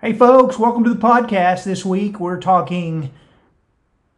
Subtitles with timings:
[0.00, 1.64] Hey, folks, welcome to the podcast.
[1.64, 3.10] This week we're talking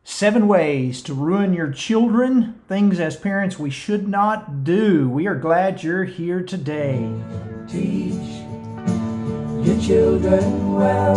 [0.05, 5.09] seven ways to ruin your children, things as parents we should not do.
[5.09, 7.11] We are glad you're here today.
[7.67, 8.13] Teach
[9.67, 11.17] your children well.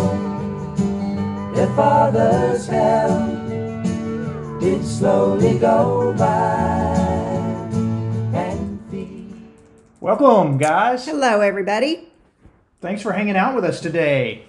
[1.53, 3.27] Their father's hell
[4.61, 6.95] did slowly go by.
[8.33, 9.35] And feed.
[9.99, 11.05] Welcome, guys.
[11.05, 12.07] Hello, everybody.
[12.79, 14.45] Thanks for hanging out with us today.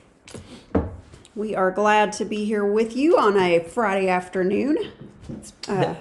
[1.37, 4.79] We are glad to be here with you on a Friday afternoon.
[5.67, 5.95] Uh,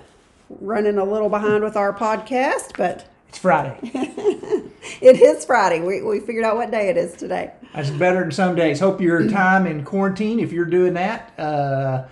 [0.48, 3.80] running a little behind with our podcast, but It's Friday.
[3.82, 5.80] it is Friday.
[5.82, 7.52] We, we figured out what day it is today.
[7.74, 8.80] That's better than some days.
[8.80, 12.04] Hope your time in quarantine, if you're doing that, uh,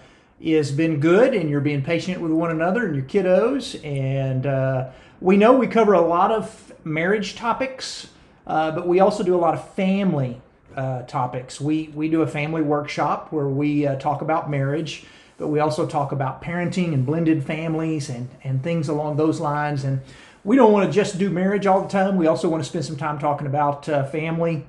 [0.43, 3.79] has been good and you're being patient with one another and your kiddos.
[3.85, 8.07] And uh, we know we cover a lot of marriage topics,
[8.47, 10.41] uh, but we also do a lot of family
[10.75, 11.59] uh, topics.
[11.61, 15.05] We we do a family workshop where we uh, talk about marriage,
[15.37, 19.83] but we also talk about parenting and blended families and and things along those lines.
[19.83, 20.01] And
[20.43, 22.15] we don't want to just do marriage all the time.
[22.17, 24.65] We also want to spend some time talking about uh, family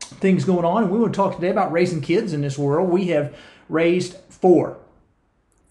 [0.00, 0.84] things going on.
[0.84, 2.88] And we want to talk today about raising kids in this world.
[2.90, 3.34] We have
[3.68, 4.76] raised four,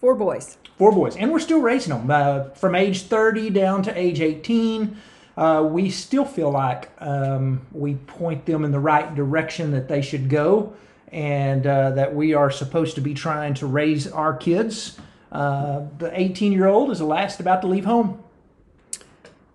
[0.00, 0.58] Four boys.
[0.78, 4.96] four boys, and we're still raising them uh, from age 30 down to age 18.
[5.36, 10.02] Uh, we still feel like um, we point them in the right direction that they
[10.02, 10.74] should go,
[11.10, 14.98] and uh, that we are supposed to be trying to raise our kids.
[15.30, 18.22] Uh, the 18 year old is the last about to leave home.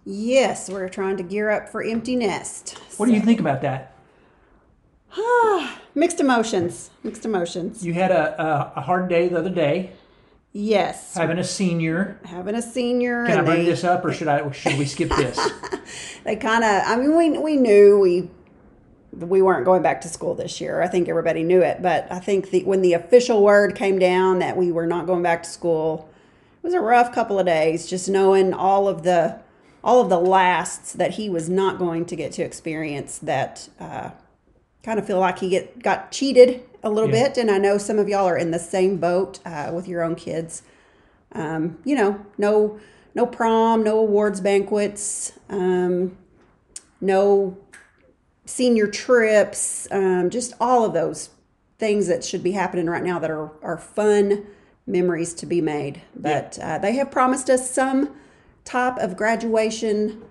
[0.03, 2.77] Yes, we're trying to gear up for empty nest.
[2.97, 3.93] What do you think about that?
[5.95, 6.89] Mixed emotions.
[7.03, 7.85] Mixed emotions.
[7.85, 9.91] You had a, a, a hard day the other day
[10.59, 11.13] Yes.
[11.13, 12.19] having a senior.
[12.25, 13.25] Having a senior.
[13.25, 14.49] Can I bring they- this up, or should I?
[14.51, 15.39] Should we skip this?
[16.27, 18.29] they kind of i mean we, we knew we
[19.13, 22.19] we weren't going back to school this year i think everybody knew it but i
[22.19, 25.49] think the, when the official word came down that we were not going back to
[25.49, 26.09] school
[26.61, 29.39] it was a rough couple of days just knowing all of the
[29.83, 34.09] all of the lasts that he was not going to get to experience that uh,
[34.83, 37.27] kind of feel like he get got cheated a little Yeah.
[37.29, 40.03] bit and i know some of y'all are in the same boat uh, with your
[40.03, 40.63] own kids
[41.33, 42.79] um, you know, no
[43.15, 46.15] no prom, no awards banquets, um,
[47.01, 47.57] no
[48.45, 51.31] senior trips, um, just all of those
[51.79, 54.45] things that should be happening right now that are, are fun
[54.85, 56.01] memories to be made.
[56.15, 58.15] But uh, they have promised us some
[58.65, 60.21] type of graduation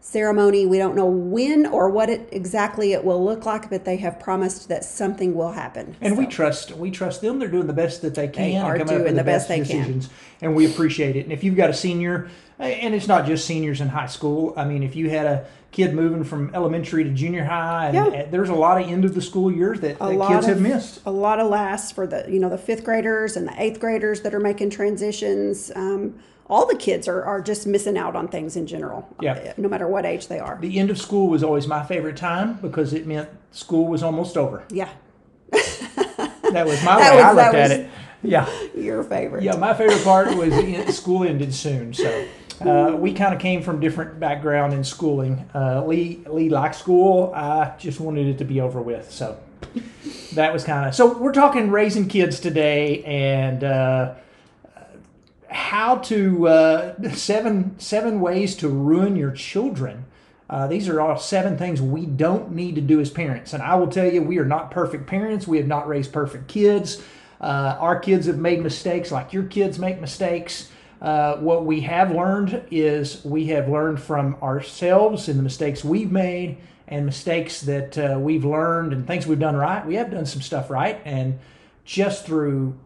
[0.00, 0.66] ceremony.
[0.66, 4.18] We don't know when or what it exactly it will look like, but they have
[4.20, 5.96] promised that something will happen.
[6.00, 7.38] And we trust we trust them.
[7.38, 8.42] They're doing the best that they can.
[8.42, 9.64] They and are doing with the best they can.
[9.66, 10.08] decisions,
[10.40, 11.24] and we appreciate it.
[11.24, 14.54] And if you've got a senior, and it's not just seniors in high school.
[14.56, 18.24] I mean, if you had a kid moving from elementary to junior high, and, Yeah.
[18.30, 21.00] there's a lot of end of the school years that, that kids have of- missed.
[21.04, 24.22] a lot of lasts for the you know the fifth graders and the eighth graders
[24.22, 26.14] that are making transitions um,
[26.50, 29.32] all the kids are, are just missing out on things in general Yeah.
[29.34, 32.16] uh, no matter what age they are The end of school was always my favorite
[32.16, 34.64] time because it meant school was almost over.
[34.70, 34.88] yeah
[35.52, 37.90] That was my That way I was- that looked at was- it.
[38.22, 38.48] Yeah.
[38.74, 41.94] your favorite Yeah, my favorite part was in, school ended soon.
[41.94, 42.26] So
[42.62, 45.48] uh, we kind of came from different background in schooling.
[45.54, 47.32] Uh, Lee Lee liked school.
[47.32, 49.12] I just wanted it to be over with.
[49.12, 49.36] So
[50.34, 50.94] that was kind of.
[50.96, 54.14] So we're talking raising kids today and uh,
[55.48, 60.04] how to uh, seven seven ways to ruin your children.
[60.50, 63.52] Uh, these are all seven things we don't need to do as parents.
[63.52, 65.46] And I will tell you, we are not perfect parents.
[65.46, 67.02] We have not raised perfect kids.
[67.40, 70.70] Uh, our kids have made mistakes like your kids make mistakes.
[71.00, 76.10] Uh, what we have learned is we have learned from ourselves and the mistakes we've
[76.10, 76.56] made
[76.88, 79.86] and mistakes that uh, we've learned and things we've done right.
[79.86, 81.00] We have done some stuff right.
[81.04, 81.38] And
[81.84, 82.76] just through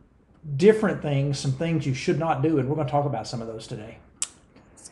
[0.57, 2.59] different things, some things you should not do.
[2.59, 3.99] And we're going to talk about some of those today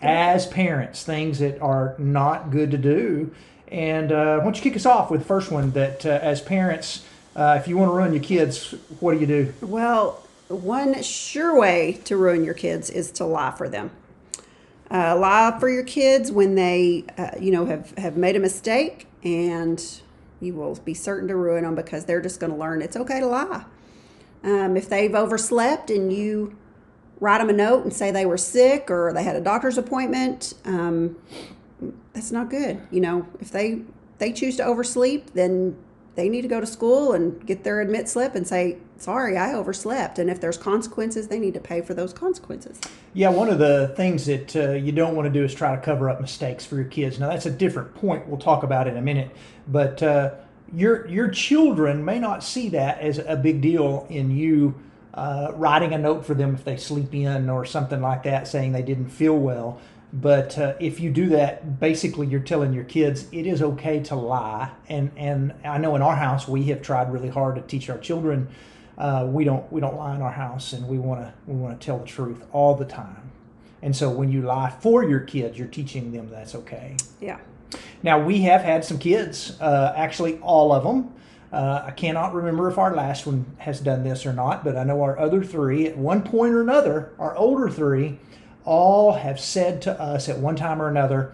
[0.03, 3.35] as parents, things that are not good to do.
[3.69, 6.41] And uh, why don't you kick us off with the first one that, uh, as
[6.41, 7.05] parents,
[7.37, 9.55] uh, if you want to run your kids, what do you do?
[9.61, 13.89] well one sure way to ruin your kids is to lie for them
[14.91, 19.07] uh, lie for your kids when they uh, you know have, have made a mistake
[19.23, 20.01] and
[20.41, 23.21] you will be certain to ruin them because they're just going to learn it's okay
[23.21, 23.65] to lie
[24.43, 26.57] um, if they've overslept and you
[27.21, 30.55] write them a note and say they were sick or they had a doctor's appointment
[30.65, 31.17] um,
[32.13, 33.83] that's not good you know if they
[34.19, 35.77] they choose to oversleep then
[36.15, 39.53] they need to go to school and get their admit slip and say sorry i
[39.53, 42.81] overslept and if there's consequences they need to pay for those consequences
[43.13, 45.83] Yeah, one of the things that uh, you don't want to do is try to
[45.83, 47.19] cover up mistakes for your kids.
[47.19, 49.31] Now, that's a different point we'll talk about in a minute.
[49.67, 50.35] But uh,
[50.73, 54.75] your your children may not see that as a big deal in you
[55.15, 58.73] uh, writing a note for them if they sleep in or something like that, saying
[58.73, 59.81] they didn't feel well.
[60.13, 64.15] But uh, if you do that, basically you're telling your kids it is okay to
[64.15, 64.71] lie.
[64.89, 67.99] And and I know in our house we have tried really hard to teach our
[67.99, 68.49] children
[69.01, 71.81] uh, we don't we don't lie in our house, and we want to we want
[71.81, 73.31] to tell the truth all the time.
[73.83, 76.97] And so when you lie for your kids, you're teaching them that's okay.
[77.19, 77.39] Yeah.
[78.03, 81.13] Now we have had some kids, uh, actually all of them.
[81.53, 84.85] Uh, I cannot remember if our last one has done this or not, but I
[84.85, 88.19] know our other three, at one point or another, our older three,
[88.65, 91.33] all have said to us at one time or another,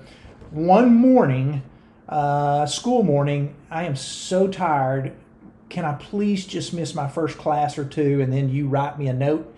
[0.50, 1.62] one morning,
[2.08, 5.12] uh, school morning, I am so tired
[5.68, 9.08] can I please just miss my first class or two, and then you write me
[9.08, 9.52] a note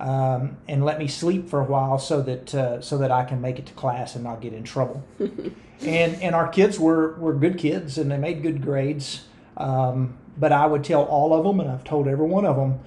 [0.00, 3.40] um, and let me sleep for a while so that uh, so that I can
[3.40, 5.04] make it to class and not get in trouble.
[5.84, 9.24] and and our kids were were good kids and they made good grades.
[9.56, 12.80] Um, but I would tell all of them, and I've told every one of them,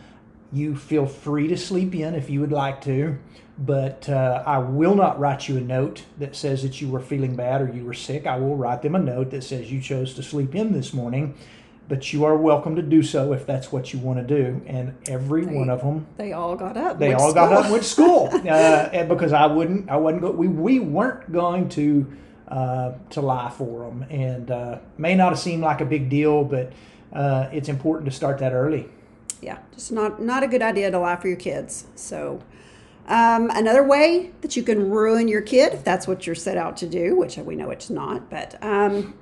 [0.51, 3.17] you feel free to sleep in if you would like to,
[3.57, 7.35] but uh, I will not write you a note that says that you were feeling
[7.35, 8.25] bad or you were sick.
[8.25, 11.35] I will write them a note that says you chose to sleep in this morning
[11.87, 14.59] but you are welcome to do so if that's what you want to do.
[14.65, 16.97] And every They- one of them, They all got up.
[16.97, 20.21] they all to got up and went to school uh, because I wouldn't, I wasn't
[20.23, 22.07] go, we we weren't going to
[22.47, 26.43] uh, to lie for them, and uh, may not have seemed like a big deal,
[26.43, 26.71] but
[27.13, 28.87] uh, it's important to start that early.
[29.41, 31.85] yeah, just not not a good idea to lie for your kids.
[31.95, 32.41] So,
[33.07, 36.77] um, another way that you can ruin your kid, if that's what you're set out
[36.77, 39.13] to do, which we know it's not, but um,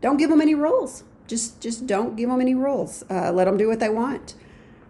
[0.00, 1.04] don't give them any rules.
[1.26, 3.04] Just just don't give them any rules.
[3.10, 4.34] Uh, let them do what they want.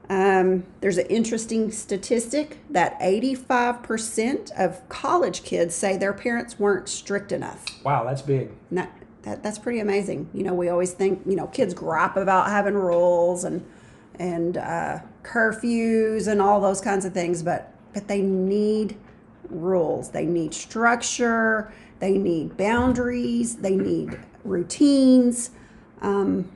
[0.08, 7.32] Um, there's an interesting statistic that 85% of college kids say their parents weren't strict
[7.32, 7.64] enough.
[7.84, 8.50] Wow, that's big.
[8.68, 8.92] And that,
[9.22, 10.28] that that's pretty amazing.
[10.34, 13.64] You know, we always think you know kids gripe about having rules and
[14.18, 18.98] and uh, curfews and all those kinds of things, but but they need
[19.48, 20.10] rules.
[20.10, 21.72] They need structure.
[22.00, 23.56] They need boundaries.
[23.56, 25.50] They need routines.
[26.02, 26.50] Um,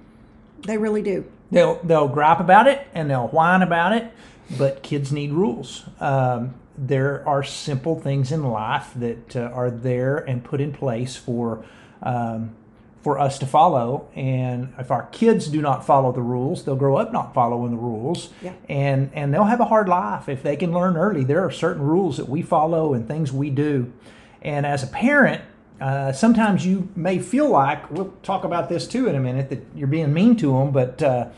[0.67, 1.25] they really do.
[1.51, 4.13] They'll they'll gripe about it and they'll whine about it,
[4.59, 5.85] but kids need rules.
[6.01, 11.17] Um, there are simple things in life that uh, are there and put in place
[11.17, 11.65] for
[12.03, 12.55] um,
[13.03, 14.09] for us to follow.
[14.15, 17.77] And if our kids do not follow the rules, they'll grow up not following the
[17.79, 18.53] rules, Yeah.
[18.69, 21.25] and and they'll have a hard life if they can learn early.
[21.25, 23.91] There are certain rules that we follow and things we do,
[24.43, 25.43] and as a parent.
[25.81, 29.65] Uh, sometimes you may feel like we'll talk about this too in a minute that
[29.75, 31.29] you're being mean to them, but uh,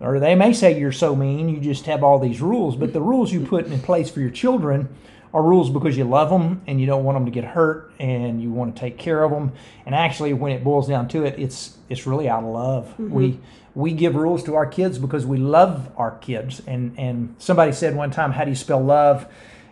[0.00, 2.76] or they may say you're so mean you just have all these rules.
[2.76, 4.88] But the rules you put in place for your children
[5.32, 8.42] are rules because you love them and you don't want them to get hurt and
[8.42, 9.52] you want to take care of them.
[9.84, 12.98] And actually, when it boils down to it, it's it's really out of love.
[12.98, 13.40] We
[13.74, 16.62] we give rules to our kids because we love our kids.
[16.66, 19.26] And and somebody said one time, "How do you spell love?"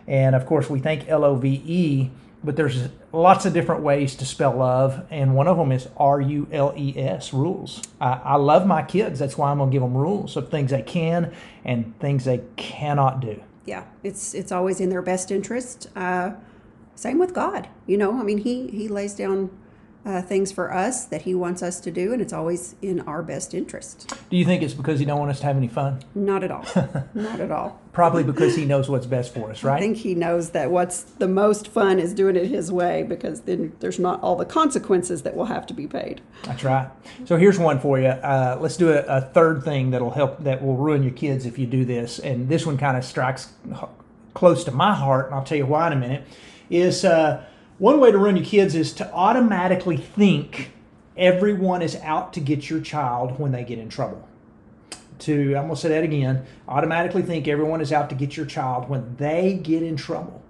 [0.07, 2.11] And of course, we think L O V E,
[2.43, 6.21] but there's lots of different ways to spell love, and one of them is R
[6.21, 7.81] U L E S rules.
[7.99, 9.19] I, I love my kids.
[9.19, 11.33] That's why I'm gonna give them rules of things they can
[11.65, 13.41] and things they cannot do.
[13.65, 15.89] Yeah, it's it's always in their best interest.
[15.95, 16.31] Uh,
[16.95, 17.67] same with God.
[17.85, 19.49] You know, I mean, he he lays down
[20.07, 23.21] uh, things for us that he wants us to do, and it's always in our
[23.21, 24.13] best interest.
[24.29, 26.01] Do you think it's because he don't want us to have any fun?
[26.15, 26.65] Not at all.
[27.13, 27.81] Not at all.
[27.91, 29.75] Probably because he knows what's best for us, right?
[29.75, 33.41] I think he knows that what's the most fun is doing it his way because
[33.41, 36.21] then there's not all the consequences that will have to be paid.
[36.43, 36.89] That's right.
[37.25, 38.07] So here's one for you.
[38.07, 41.57] Uh, let's do a, a third thing that'll help that will ruin your kids if
[41.57, 42.19] you do this.
[42.19, 43.51] And this one kind of strikes
[44.33, 46.23] close to my heart, and I'll tell you why in a minute.
[46.69, 47.43] Is uh,
[47.77, 50.71] one way to ruin your kids is to automatically think
[51.15, 54.27] everyone is out to get your child when they get in trouble.
[55.19, 56.45] To I'm gonna say that again.
[56.67, 60.43] Automatically think everyone is out to get your child when they get in trouble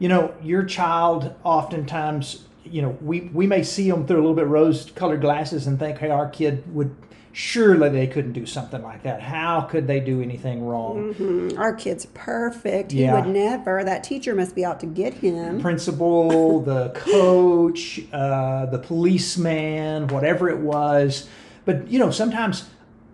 [0.00, 4.34] you know your child oftentimes you know we we may see them through a little
[4.34, 6.92] bit rose colored glasses and think hey our kid would
[7.32, 9.20] surely they couldn't do something like that.
[9.22, 11.14] How could they do anything wrong?
[11.14, 12.92] Mm, Our kid's perfect.
[12.92, 13.84] He would never.
[13.84, 15.60] That teacher must be out to get him.
[15.60, 21.28] principal the coach uh, the policeman whatever it was.
[21.64, 22.68] But you know sometimes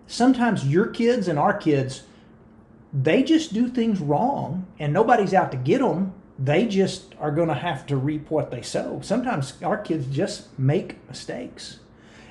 [0.07, 2.03] sometimes your kids and our kids
[2.93, 7.47] they just do things wrong and nobody's out to get them they just are going
[7.47, 8.99] to have to reap what they sow.
[9.03, 11.79] Sometimes our kids just make mistakes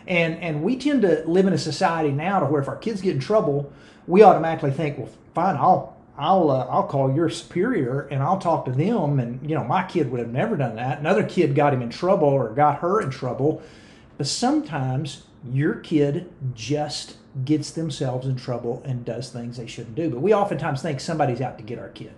[0.07, 3.01] and and we tend to live in a society now to where if our kids
[3.01, 3.73] get in trouble
[4.07, 8.65] we automatically think well fine i'll I'll uh, I'll call your superior and I'll talk
[8.67, 10.99] to them and you know my kid would have never done that.
[10.99, 13.63] Another kid got him in trouble or got her in trouble.
[14.17, 20.09] But sometimes your kid just gets themselves in trouble and does things they shouldn't do.
[20.09, 22.13] But we oftentimes think somebody's out to get our kid.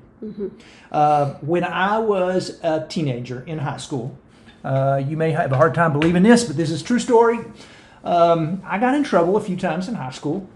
[0.92, 4.16] Uh, when I was a teenager in high school,
[4.64, 7.40] uh, you may have a hard time believing this, but this is a true story.
[8.04, 10.48] Um, I got in trouble a few times in high school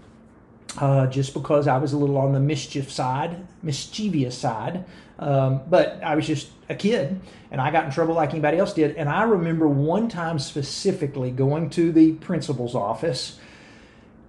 [0.77, 4.85] uh, just because I was a little on the mischief side, mischievous side.
[5.19, 7.19] Um, but I was just a kid,
[7.51, 8.95] and I got in trouble like anybody else did.
[8.95, 13.39] And I remember one time specifically going to the principal's office,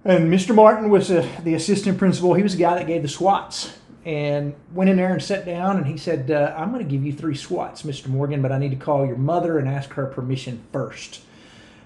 [0.03, 0.53] and Mr.
[0.53, 2.35] Martin was uh the assistant principal.
[2.35, 3.77] He was the guy that gave the SWATs.
[4.05, 7.03] And went in there and sat down, and he said, uh, "I'm going to give
[7.03, 8.05] you three SWATs, Mr.
[8.05, 11.21] Morgan, but I need to call your mother and ask her permission first.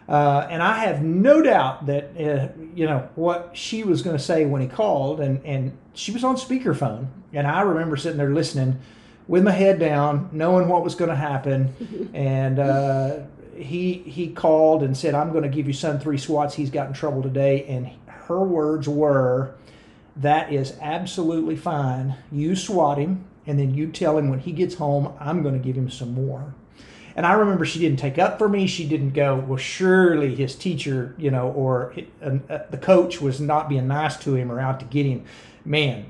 [0.10, 4.24] Uh, and I have no doubt that uh, you know what she was going to
[4.24, 8.34] say when he called, and and she was on speakerphone, and I remember sitting there
[8.34, 8.80] listening
[9.28, 13.20] with my head down, knowing what was going to happen, and uh,
[13.56, 16.56] he he called and said, "I'm going to give your son three swats.
[16.56, 19.54] He's got in trouble today," and her words were,
[20.16, 22.16] "That is absolutely fine.
[22.32, 25.64] You swat him, and then you tell him when he gets home, I'm going to
[25.64, 26.56] give him some more."
[27.20, 28.66] And I remember she didn't take up for me.
[28.66, 33.68] She didn't go, well, surely his teacher, you know, or uh, the coach was not
[33.68, 35.26] being nice to him or out to get him.
[35.66, 36.06] Man,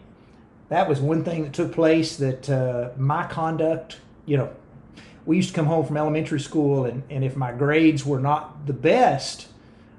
[0.67, 3.97] that was one thing that took place that uh, my conduct,
[4.27, 4.53] you know,
[5.25, 8.67] we used to come home from elementary school, and, and if my grades were not
[8.67, 9.47] the best,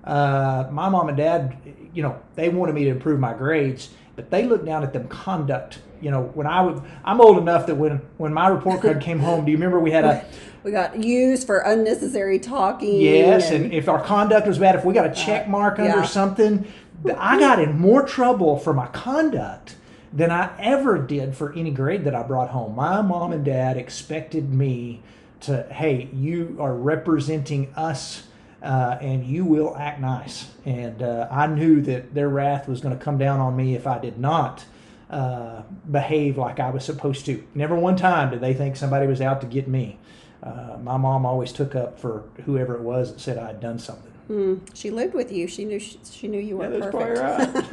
[0.04, 1.56] uh, my mom and dad,
[1.92, 5.08] you know, they wanted me to improve my grades, but they look down at them
[5.08, 5.78] conduct.
[6.02, 9.18] You know, when I would, I'm old enough that when when my report card came
[9.18, 10.26] home, do you remember we had a
[10.62, 13.00] We got used for unnecessary talking.
[13.00, 16.00] Yes, and if our conduct was bad, if we got a uh, check mark under
[16.00, 16.04] yeah.
[16.04, 16.70] something,
[17.16, 19.76] I got in more trouble for my conduct
[20.12, 22.74] than I ever did for any grade that I brought home.
[22.74, 25.02] My mom and dad expected me
[25.42, 28.24] to, hey, you are representing us.
[28.62, 30.50] Uh, and you will act nice.
[30.66, 33.86] And uh, I knew that their wrath was going to come down on me if
[33.86, 34.64] I did not
[35.08, 37.42] uh, behave like I was supposed to.
[37.54, 39.98] Never one time did they think somebody was out to get me
[40.42, 43.78] uh, my mom always took up for whoever it was that said I had done
[43.78, 44.12] something.
[44.30, 45.46] Mm, she lived with you.
[45.48, 47.72] She knew she, she knew you were Yeah, that's perfect.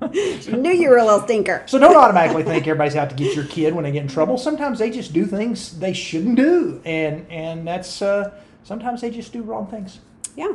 [0.00, 0.14] right.
[0.42, 1.62] she knew you were a little stinker.
[1.66, 4.38] so don't automatically think everybody's out to get your kid when they get in trouble.
[4.38, 8.30] Sometimes they just do things they shouldn't do, and and that's uh,
[8.64, 10.00] sometimes they just do wrong things.
[10.36, 10.52] Yeah.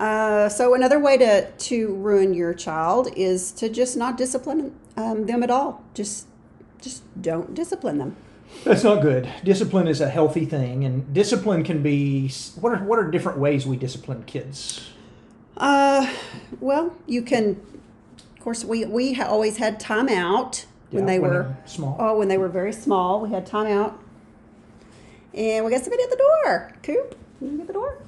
[0.00, 5.26] Uh, so another way to to ruin your child is to just not discipline um,
[5.26, 5.84] them at all.
[5.94, 6.26] Just
[6.82, 8.16] just don't discipline them.
[8.64, 9.28] That's not good.
[9.44, 12.28] Discipline is a healthy thing, and discipline can be
[12.60, 14.90] what are what are different ways we discipline kids.
[15.56, 16.12] Uh,
[16.60, 17.60] well, you can.
[18.36, 21.96] Of course, we we ha- always had time out when Yeah, they when were small.
[22.00, 23.98] Oh, when they were very small, we had time out,
[25.32, 26.72] and we got somebody at the door.
[26.82, 27.98] Coop, the door?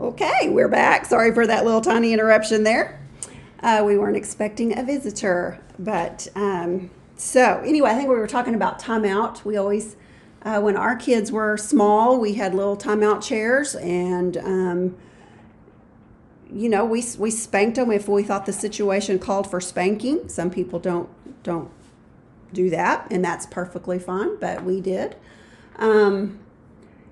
[0.00, 1.06] okay, we're back.
[1.06, 3.00] Sorry for that little tiny interruption there.
[3.60, 8.54] Uh, we weren't expecting a visitor, but um, so anyway, I think we were talking
[8.54, 9.44] about timeout.
[9.44, 9.96] We always,
[10.42, 14.96] uh, when our kids were small, we had little timeout chairs, and um,
[16.52, 20.28] you know, we we spanked them if we thought the situation called for spanking.
[20.28, 21.08] Some people don't
[21.42, 21.70] don't
[22.52, 25.16] do that, and that's perfectly fine, but we did.
[25.76, 26.38] Um,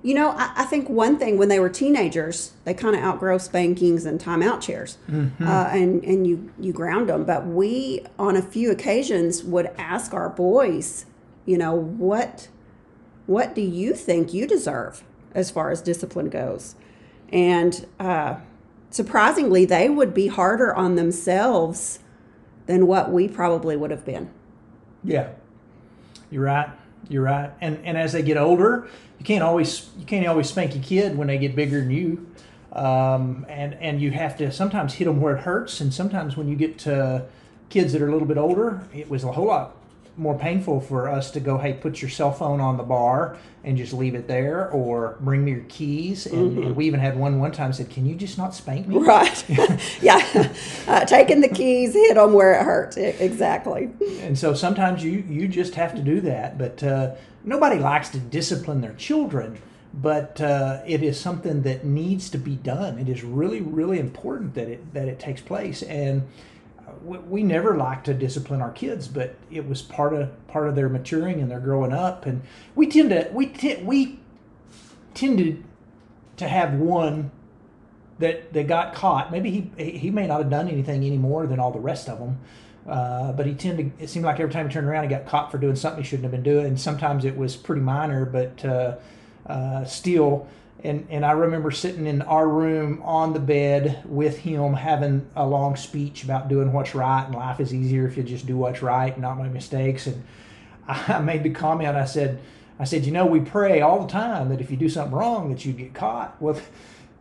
[0.03, 3.39] you know, I, I think one thing when they were teenagers, they kind of outgrow
[3.39, 4.99] spankings and timeout chairs,
[5.41, 7.25] uh, and and you you ground them.
[7.25, 11.07] But we, on a few occasions, would ask our boys,
[11.47, 12.49] you know, what
[13.27, 15.05] what do you think you deserve
[15.35, 16.75] as far as discipline goes,
[17.33, 18.37] and uh,
[18.91, 22.01] surprisingly, they would be harder on themselves
[22.67, 24.31] than what we probably would have been.
[25.05, 25.31] Yeah,
[26.31, 26.71] you're right.
[27.09, 27.51] You're right.
[27.61, 31.17] And and as they get older, you can't always you can't always spank your kid
[31.17, 32.27] when they get bigger than you.
[32.73, 36.49] Um, and and you have to sometimes hit them where it hurts, and sometimes when
[36.49, 37.27] you get to
[37.69, 39.77] kids that are a little bit older, it was a whole lot
[40.17, 43.77] more painful for us to go, hey, put your cell phone on the bar and
[43.77, 46.27] just leave it there, or bring me your keys.
[46.27, 48.99] And, and we even had one one time said, can you just not spank me?
[48.99, 49.45] Right.
[50.03, 50.53] yeah.
[50.87, 52.97] Uh, taking the keys, hit them where it hurts.
[52.97, 53.91] Exactly.
[54.21, 57.15] and so sometimes you you just have to do that but uh,
[57.45, 59.59] nobody likes to discipline their children
[59.95, 64.55] but uh, it is something that needs to be done it is really really important
[64.55, 66.23] that it that it takes place and
[67.03, 70.89] we, never like to discipline our kids but it was part of part of their
[70.89, 72.43] maturing and their growing up and
[72.75, 74.19] we tend to we t- we
[75.15, 75.65] tended
[76.37, 77.31] to have one
[78.19, 79.31] that that got caught.
[79.31, 82.19] Maybe he he may not have done anything any more than all the rest of
[82.19, 82.39] them,
[82.89, 83.93] uh, but he tended.
[83.99, 86.09] It seemed like every time he turned around, he got caught for doing something he
[86.09, 86.67] shouldn't have been doing.
[86.67, 88.97] And sometimes it was pretty minor, but uh,
[89.47, 90.49] uh, still.
[90.85, 95.47] And and I remember sitting in our room on the bed with him having a
[95.47, 98.83] long speech about doing what's right and life is easier if you just do what's
[98.83, 100.07] right and not make mistakes.
[100.07, 100.25] And
[100.89, 102.41] I made the comment I said
[102.79, 105.51] I said you know we pray all the time that if you do something wrong
[105.51, 106.41] that you get caught.
[106.41, 106.61] Well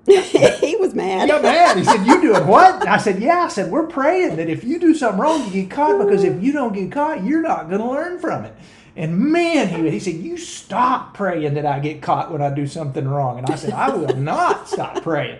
[0.07, 1.21] he was mad.
[1.21, 1.77] he got mad.
[1.77, 2.87] He said you doing what?
[2.87, 3.41] I said yeah.
[3.41, 6.41] I said we're praying that if you do something wrong you get caught because if
[6.41, 8.55] you don't get caught you're not going to learn from it
[8.95, 12.67] and man, he, he said, You stop praying that I get caught when I do
[12.67, 13.37] something wrong.
[13.37, 15.39] And I said, I will not stop praying.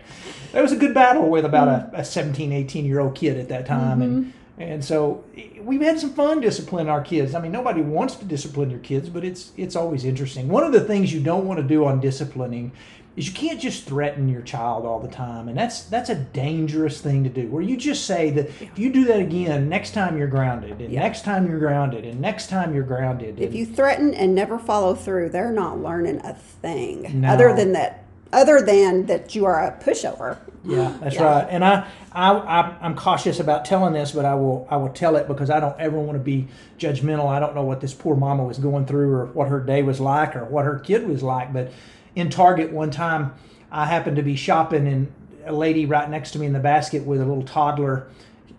[0.52, 3.50] That was a good battle with about a, a 17, 18 year old kid at
[3.50, 4.02] that time.
[4.02, 4.38] And mm-hmm.
[4.58, 5.24] And so
[5.62, 7.34] we've had some fun disciplining our kids.
[7.36, 10.48] I mean, nobody wants to discipline your kids, but it's it's always interesting.
[10.50, 12.72] One of the things you don't want to do on disciplining
[13.18, 17.02] is you can't just threaten your child all the time, and that's that's a dangerous
[17.02, 17.48] thing to do.
[17.48, 20.92] Where you just say that if you do that again, next time you're grounded, and
[20.94, 21.02] Yeah.
[21.02, 23.40] next time you're grounded, and next time you're grounded.
[23.40, 27.30] If you threaten and never follow through, they're not learning a thing No.
[27.30, 28.06] other than that.
[28.34, 30.38] Other than that, you are a pushover.
[30.64, 31.24] Yeah, that's Yeah.
[31.24, 31.48] right.
[31.50, 35.16] And I, I, I, I'm cautious about telling this, but I will, I will tell
[35.18, 36.48] it because I don't ever want to be
[36.80, 37.28] judgmental.
[37.28, 40.00] I don't know what this poor mama was going through, or what her day was
[40.00, 41.52] like, or what her kid was like.
[41.52, 41.72] But
[42.16, 43.34] in Target one time,
[43.72, 45.12] I happened to be shopping, and
[45.46, 48.08] a lady right next to me in the basket with a little toddler.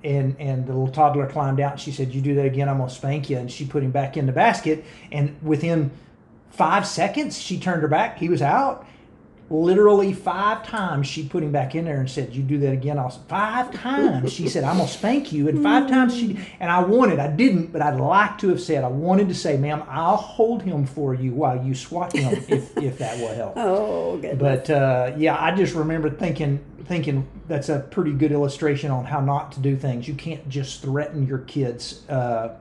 [0.04, 2.78] And, and the little toddler climbed out and she said, You do that again, I'm
[2.78, 3.38] to spank you.
[3.38, 4.84] And she put him back in the basket.
[5.12, 5.92] And within
[6.50, 8.18] five seconds, she turned her back.
[8.18, 8.84] He was out
[9.52, 12.98] literally five times she put him back in there and said you do that again
[12.98, 16.80] i'll five times she said i'm gonna spank you and five times she and i
[16.80, 20.16] wanted i didn't but i'd like to have said i wanted to say ma'am i'll
[20.16, 24.38] hold him for you while you swat him if if that will help Oh, goodness.
[24.38, 29.20] but uh, yeah, I just remember thinking thinking that's a pretty good illustration on how
[29.20, 30.08] not to do things.
[30.08, 32.08] You can't just threaten your kids.
[32.08, 32.56] Uh,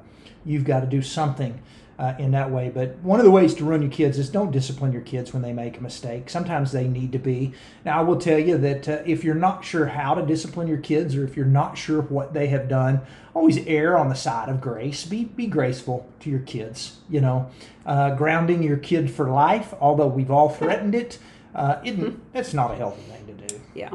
[0.45, 1.59] you've got to do something
[2.01, 2.71] uh, in that way.
[2.73, 5.43] But one of the ways to run your kids is don't discipline your kids when
[5.43, 6.31] they make a mistake.
[6.31, 7.53] Sometimes they need to be.
[7.85, 10.79] Now, I will tell you that uh, if you're not sure how to discipline your
[10.79, 13.01] kids, or if you're not sure what they have done,
[13.35, 15.05] always err on the side of grace.
[15.05, 16.97] Be be graceful to your kids.
[17.07, 17.51] You know,
[17.85, 19.75] uh, grounding your kid for life.
[19.79, 21.19] Although we've all threatened it,
[21.53, 23.61] uh, it that's not a healthy thing to do.
[23.75, 23.91] yeah.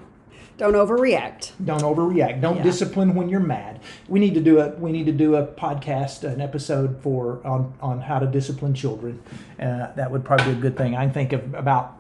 [0.59, 1.51] Don't overreact.
[1.62, 2.40] Don't overreact.
[2.40, 2.62] Don't Yeah.
[2.62, 3.81] discipline when you're mad.
[4.09, 7.75] We need to do a we need to do a podcast, an episode for on
[7.81, 9.21] on how to discipline children.
[9.61, 10.97] Uh, that would probably be a good thing.
[10.97, 11.92] I think of about.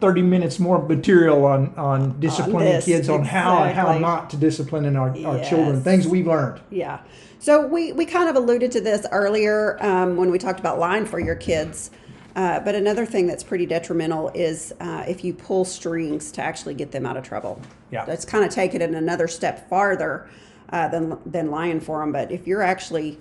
[0.00, 4.36] 30 minutes more material on, on disciplining this, kids on how and how not to
[4.36, 7.00] discipline in our, our children things we've learned Yeah.
[7.40, 11.04] So we, we kind of alluded to this earlier um, when we talked about line
[11.04, 11.90] for your kids.
[12.38, 16.72] Uh, but another thing that's pretty detrimental is uh, if you pull strings to actually
[16.72, 17.60] get them out of trouble.
[17.90, 18.04] Yeah.
[18.04, 20.30] That's kind of taking it another step farther
[20.68, 22.12] uh, than, than lying for them.
[22.12, 23.18] But if you're actually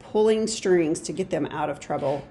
[0.00, 2.26] pulling strings to get them out of trouble,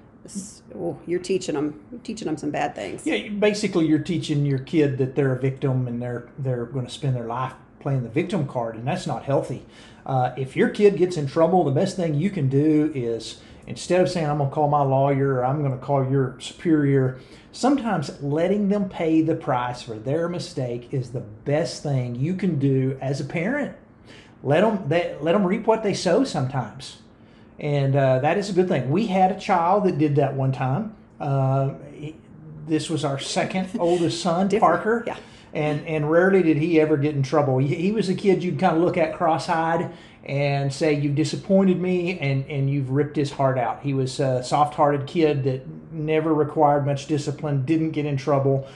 [0.74, 3.06] oh, you're teaching them teaching them some bad things.
[3.06, 6.92] Yeah, basically, you're teaching your kid that they're a victim and they're they're going to
[6.92, 9.64] spend their life playing the victim card, and that's not healthy.
[10.04, 14.00] Uh, if your kid gets in trouble, the best thing you can do is instead
[14.00, 17.18] of saying I'm going to call my lawyer or I'm going to call your superior,
[17.52, 22.58] sometimes letting them pay the price for their mistake is the best thing you can
[22.58, 23.76] do as a parent.
[24.42, 26.98] Let them they, let them reap what they sow sometimes
[27.58, 28.90] and uh, that is a good thing.
[28.90, 30.94] We had a child that did that one time.
[31.20, 32.16] Uh, he-
[32.66, 35.16] this was our second oldest son, Parker, yeah.
[35.52, 37.58] and and rarely did he ever get in trouble.
[37.58, 39.92] He, he was a kid you'd kind of look at cross-eyed
[40.24, 43.82] and say you've disappointed me and and you've ripped his heart out.
[43.82, 48.66] He was a soft-hearted kid that never required much discipline, didn't get in trouble.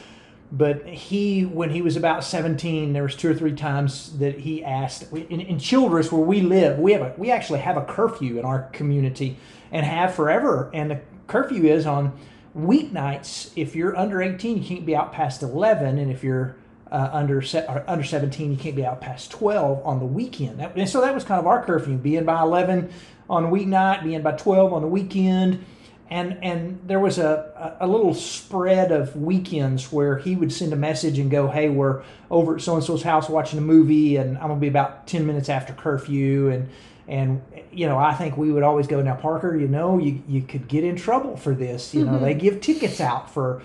[0.51, 4.65] But he, when he was about 17, there was two or three times that he
[4.65, 6.79] asked in, in Childress, where we live.
[6.79, 9.37] We have a, we actually have a curfew in our community,
[9.71, 10.71] and have forever.
[10.73, 12.19] And the curfew is on
[12.57, 13.53] weeknights.
[13.57, 16.57] If you're under 18, you can't be out past 11, and if you're
[16.91, 20.61] uh, under se- under 17, you can't be out past 12 on the weekend.
[20.61, 22.91] That, and so that was kind of our curfew: being by 11
[23.29, 25.65] on a weeknight, being by 12 on the weekend
[26.11, 30.73] and and there was a, a a little spread of weekends where he would send
[30.73, 34.17] a message and go, "Hey, we're over at so and so's house watching a movie,
[34.17, 36.69] and I'm gonna be about ten minutes after curfew." And
[37.07, 40.43] and you know, I think we would always go, "Now, Parker, you know, you you
[40.43, 41.95] could get in trouble for this.
[41.95, 43.63] You know, they give tickets out for."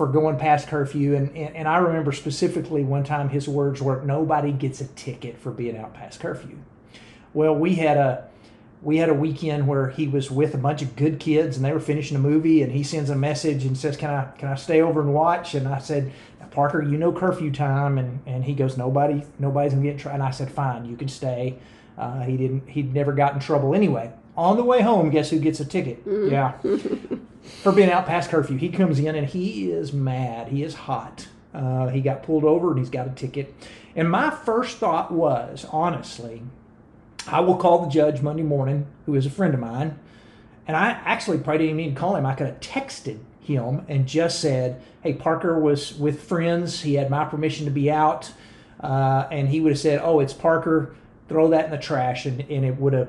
[0.00, 4.00] For going past curfew, and, and, and I remember specifically one time his words were,
[4.00, 6.56] "Nobody gets a ticket for being out past curfew."
[7.34, 8.24] Well, we had a
[8.80, 11.70] we had a weekend where he was with a bunch of good kids and they
[11.70, 14.54] were finishing a movie and he sends a message and says can i can i
[14.54, 15.54] stay over and watch?
[15.54, 16.10] And i said
[16.50, 17.98] parker you know curfew time.
[17.98, 20.96] And and he goes nobody nobody's gonna get in trouble and i said fine you
[20.96, 21.58] can stay.
[21.98, 24.10] Uh, he didn't he'd never got in trouble anyway.
[24.34, 26.02] On the way home guess who gets a ticket?
[26.06, 26.54] Yeah
[27.42, 31.28] for being out past curfew he comes in and he is mad he is hot
[31.52, 33.52] Uh, he got pulled over and he's got a ticket.
[33.96, 36.42] And my first thought was, honestly,
[37.26, 39.98] I will call the judge Monday morning, who is a friend of mine.
[40.68, 42.24] And I actually probably didn't even call him.
[42.24, 46.82] I could have texted him and just said, "Hey, Parker was with friends.
[46.82, 48.32] He had my permission to be out,"
[48.80, 50.94] uh, and he would have said, "Oh, it's Parker.
[51.28, 53.08] Throw that in the trash," and, and it would have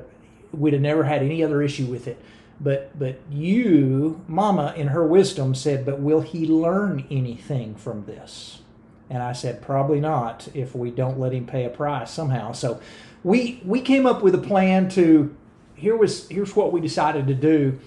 [0.51, 2.19] we'd have never had any other issue with it.
[2.63, 8.61] But but you, Mama, in her wisdom, said, "But will he learn anything from this?"
[9.09, 10.47] And I said, "Probably not.
[10.53, 12.79] If we don't let him pay a price somehow." So
[13.23, 15.35] we we came up with a plan to.
[15.75, 17.79] Here was here's what we decided to do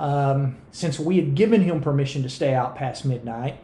[0.00, 3.58] um, since we had given him permission to stay out past midnight,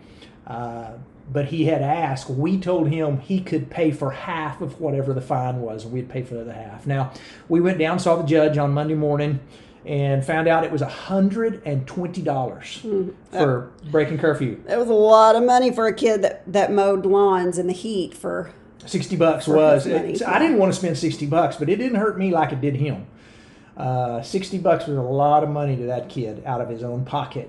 [0.46, 0.90] uh,
[1.32, 5.20] but he had asked, we told him he could pay for half of whatever the
[5.20, 6.86] fine was, and we'd pay for the other half.
[6.86, 7.12] Now,
[7.48, 9.40] we went down, saw the judge on Monday morning,
[9.86, 14.60] and found out it was $120 for breaking curfew.
[14.66, 17.72] That was a lot of money for a kid that, that mowed lawns in the
[17.72, 18.50] heat for
[18.84, 19.86] 60 bucks For was.
[19.86, 22.60] money, I didn't want to spend 60 bucks, but it didn't hurt me like it
[22.60, 23.06] did him.
[23.76, 27.04] Uh, 60 bucks was a lot of money to that kid out of his own
[27.04, 27.48] pocket.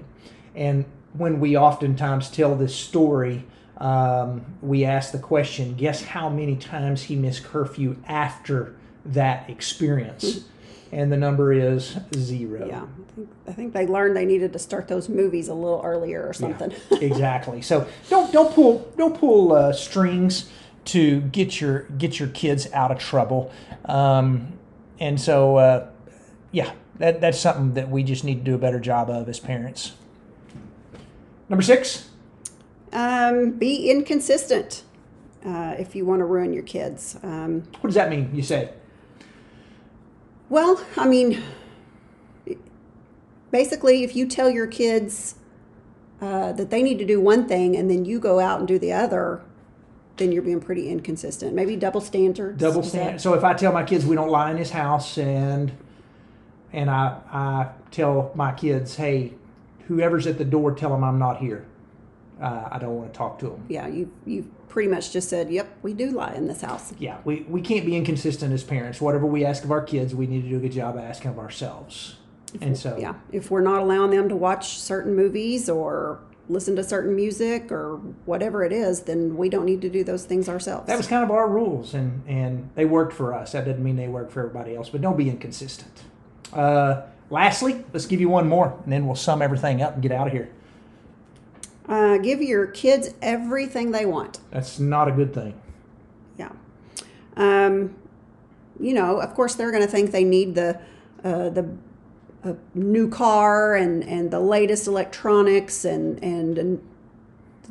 [0.56, 3.46] And when we oftentimes tell this story,
[3.78, 10.46] um, we ask the question guess how many times he missed curfew after that experience?
[10.92, 12.66] And the number is zero.
[12.68, 12.84] yeah.
[12.84, 16.26] I think, I think they learned they needed to start those movies a little earlier
[16.26, 16.72] or something.
[17.02, 17.62] exactly.
[17.62, 20.50] So don't don't pull don't pull uh, strings
[20.86, 23.52] to get your get your kids out of trouble.
[23.86, 24.54] Um,
[25.00, 25.90] and so uh,
[26.52, 29.40] yeah, that that's something that we just need to do a better job of as
[29.40, 29.94] parents.
[31.50, 32.10] Number six.
[32.94, 34.84] Um, be inconsistent
[35.46, 37.18] uh, if you want to ruin your kids.
[37.22, 38.30] Um, What does that mean?
[38.34, 38.70] You say
[40.50, 41.42] well, I mean,
[43.52, 45.36] basically, if you tell your kids
[46.22, 48.80] uh, that they need to do one thing and then you go out and do
[48.80, 49.42] the other,
[50.18, 51.54] then you're being pretty inconsistent.
[51.54, 52.60] Maybe double standards.
[52.60, 53.22] double Is that- standard.
[53.22, 55.72] So if I tell my kids we don't lie in this house, and
[56.74, 59.34] and I I tell my kids, hey,
[59.88, 61.66] whoever's at the door, tell them I'm not here.
[62.42, 63.66] Uh, I don't want to talk to them.
[63.68, 67.18] Yeah, you you pretty much just said, "Yep, we do lie in this house." yeah,
[67.26, 69.02] we, we can't be inconsistent as parents.
[69.02, 71.40] Whatever we ask of our kids, we need to do a good job asking of
[71.40, 72.16] ourselves.
[72.62, 76.20] And so, Yeah, if we're not allowing them to watch certain movies or
[76.50, 80.24] listen to certain music or whatever it is, then we don't need to do those
[80.24, 80.88] things ourselves.
[80.88, 83.52] that was kind of our rules, and, and they worked for us.
[83.52, 86.04] That doesn't mean they work for everybody else, but don't be inconsistent.
[86.54, 90.14] Uh, lastly, let's give you one more, and then we'll sum everything up and get
[90.14, 90.50] out of here.
[91.88, 94.40] Uh, give your kids everything they want.
[94.52, 95.60] That's not a good thing.
[96.38, 96.52] Yeah.
[97.36, 97.96] Um,
[98.80, 100.80] you know, of course, they're going to think they need the
[101.24, 101.70] uh, the
[102.44, 106.88] uh, new car and, and the latest electronics and, and and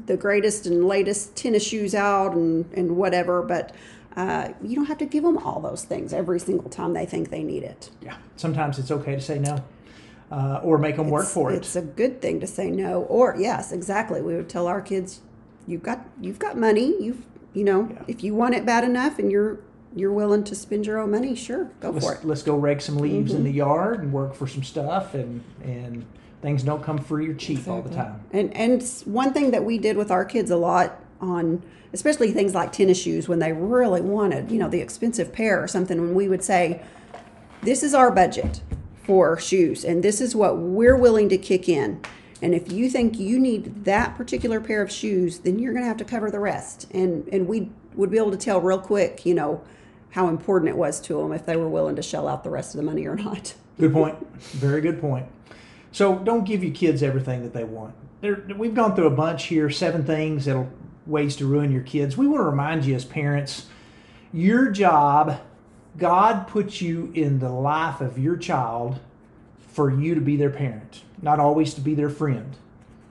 [0.06, 3.42] the greatest and latest tennis shoes out and, and whatever.
[3.42, 3.74] But
[4.16, 7.30] uh, you don't have to give them all those things every single time they think
[7.30, 7.90] they need it.
[8.02, 9.64] Yeah, sometimes it's okay to say no,
[10.30, 11.56] uh, or make them work It's- for it.
[11.56, 13.02] It's a good thing to say no.
[13.02, 14.20] Or yes, exactly.
[14.22, 15.20] We would tell our kids,
[15.66, 16.94] "You've got you've got money.
[17.02, 18.02] You've you know, Yeah.
[18.08, 19.60] if you want it bad enough and you're
[19.94, 22.28] you're willing to spend your own money, sure, go let's, for it." Mm-hmm.
[22.28, 26.04] let's go rake some leaves in the yard and work for some stuff, and and
[26.42, 28.20] things don't come free or cheap all the time.
[28.32, 31.62] And and one thing that we did with our kids a lot on
[31.92, 35.66] especially things like tennis shoes when they really wanted, you know, the expensive pair or
[35.66, 36.82] something when we would say,
[37.62, 38.60] "This is our budget
[39.06, 42.00] for shoes and this is what we're willing to kick in."
[42.42, 45.88] And if you think you need that particular pair of shoes, then you're going to
[45.88, 46.86] have to cover the rest.
[46.90, 49.62] And and we would be able to tell real quick, you know,
[50.10, 52.74] how important it was to them if they were willing to shell out the rest
[52.74, 53.54] of the money or not.
[53.78, 54.16] Good point.
[54.38, 55.26] Very good point.
[55.92, 57.94] So don't give your kids everything that they want.
[58.22, 60.70] We've gone through a bunch here, seven things that'll
[61.06, 62.16] ways to ruin your kids.
[62.16, 63.66] We want to remind you as parents,
[64.32, 65.40] your job,
[65.96, 69.00] God put you in the life of your child
[69.68, 72.56] for you to be their parent, not always to be their friend.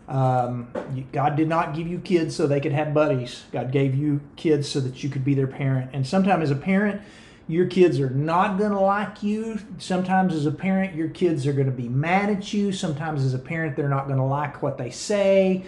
[0.07, 0.67] Um,
[1.11, 3.43] God did not give you kids so they could have buddies.
[3.51, 5.91] God gave you kids so that you could be their parent.
[5.93, 7.01] And sometimes as a parent,
[7.47, 9.59] your kids are not going to like you.
[9.77, 12.71] Sometimes as a parent, your kids are going to be mad at you.
[12.71, 15.63] Sometimes as a parent, they're not going to like what they say.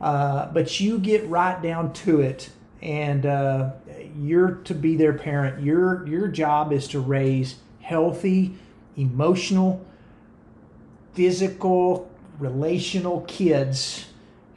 [0.00, 3.70] Uh, but you get right down to it, and uh,
[4.16, 5.62] you're to be their parent.
[5.62, 8.54] Your your job is to raise healthy,
[8.96, 9.84] emotional,
[11.14, 14.06] physical, relational kids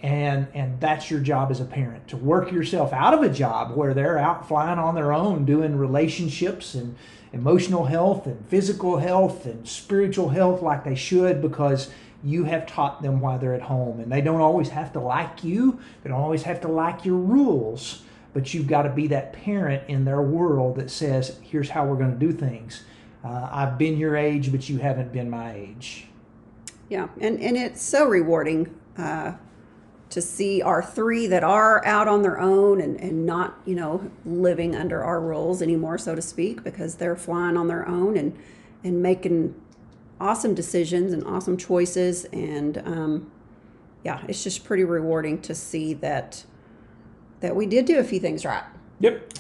[0.02, 3.76] and and that's your job as a parent to work yourself out of a job
[3.76, 6.96] where they're out flying on their own doing relationships and
[7.32, 11.90] emotional health and physical health and spiritual health like they should because
[12.24, 14.00] you have taught them while they're at home.
[14.00, 17.18] And they don't always have to like you, they don't always have to like your
[17.18, 21.86] rules, but you've got to be that parent in their world that says, here's how
[21.86, 22.84] we're going to do things.
[23.24, 26.08] Uh, I've been your age, but you haven't been my age.
[26.90, 29.34] Yeah, and, and it's so rewarding uh,
[30.10, 34.12] to see our three that are out on their own and, and not, you know,
[34.26, 38.38] living under our rules anymore, so to speak, because they're flying on their own and,
[38.84, 39.56] and making
[40.20, 42.26] awesome decisions and awesome choices.
[42.26, 43.32] And um,
[44.04, 46.44] yeah, it's just pretty rewarding to see that
[47.44, 48.64] that we did do a few things right.
[49.02, 49.34] Yep.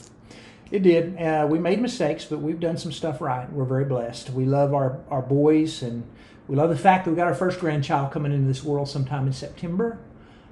[0.72, 1.18] It did.
[1.18, 3.50] Uh, we made mistakes, but we've done some stuff right.
[3.52, 4.30] We're very blessed.
[4.32, 6.04] We love our, our boys, and
[6.50, 9.26] we love the fact that we got our first grandchild coming into this world sometime
[9.26, 10.00] in September,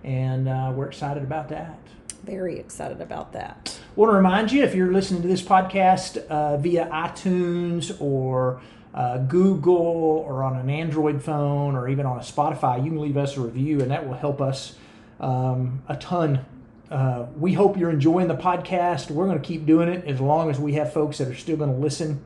[0.01, 1.77] and uh, we're excited about that.
[2.23, 3.77] Very excited about that.
[3.97, 8.61] want to remind you if you're listening to this podcast uh, via iTunes or
[8.93, 13.17] uh, Google or on an Android phone or even on a Spotify, you can leave
[13.17, 14.75] us a review, and that will help us
[15.19, 16.45] um, a ton
[16.91, 19.09] uh, we hope you're enjoying the podcast.
[19.09, 21.55] We're going to keep doing it as long as we have folks that are still
[21.55, 22.21] going to listen,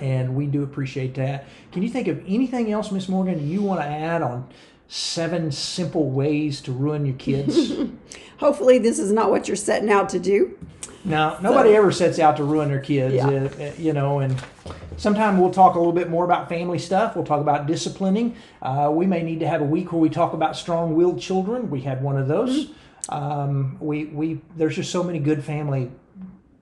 [0.00, 1.44] and we do appreciate that.
[1.72, 4.48] Can you think of anything else, Miss Morgan, you want to add on
[4.88, 7.72] seven simple ways to ruin your kids?
[8.38, 10.58] Hopefully, this is not what you're setting out to do.
[11.04, 13.26] Now, nobody so, ever sets out to ruin their kids, yeah.
[13.26, 14.42] uh, you know, and
[14.96, 17.14] sometime we'll talk a little bit more about family stuff.
[17.14, 18.36] We'll talk about disciplining.
[18.62, 21.68] Uh, we may need to have a week where we talk about strong willed children.
[21.68, 22.64] We had one of those.
[22.66, 22.72] Mm-hmm.
[23.08, 25.90] Um, we we there's just so many good family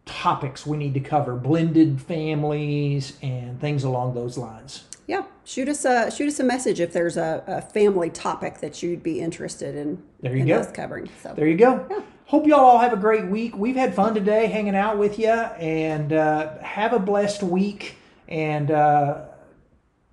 [0.07, 4.85] topics we need to cover, blended families and things along those lines.
[5.07, 8.83] Yeah, shoot us a shoot us a message if there's a, a family topic that
[8.83, 10.03] you'd be interested in.
[10.21, 10.65] There you in go.
[10.73, 11.09] Covering.
[11.23, 11.87] So there you go.
[11.91, 12.01] Yeah.
[12.27, 13.57] Hope y'all all have a great week.
[13.57, 17.97] We've had fun today hanging out with you, and uh, have a blessed week.
[18.29, 19.23] And uh,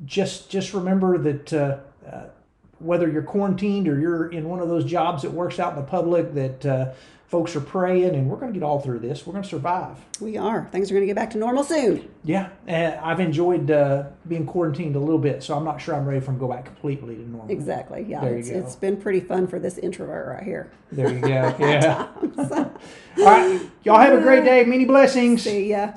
[0.06, 1.54] just just remember that.
[1.54, 1.78] Uh,
[2.10, 2.30] uh
[2.80, 5.86] whether you're quarantined or you're in one of those jobs that works out in the
[5.86, 6.92] public that uh,
[7.28, 9.26] folks are praying and we're going to get all through this.
[9.26, 9.98] We're going to survive.
[10.22, 10.68] We are.
[10.72, 12.10] Things are going to get back to normal soon.
[12.24, 16.06] Yeah and i've enjoyed uh, being quarantined a little bit so i'm not sure i'm
[16.06, 17.50] ready for them to go back completely to normal.
[17.50, 18.22] Exactly yeah.
[18.22, 18.60] There it's, you go.
[18.60, 20.70] it's been pretty fun for this introvert right here.
[20.92, 21.28] There you go
[21.60, 22.08] yeah.
[23.18, 24.64] all right y'all have a great day.
[24.64, 25.44] Many blessings.
[25.44, 25.94] See ya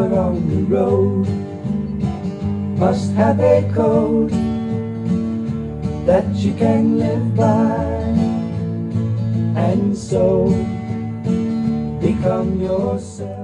[0.00, 1.26] on the road
[2.78, 4.30] must have a code
[6.06, 7.82] that you can live by
[9.60, 10.46] and so
[12.00, 13.37] become yourself.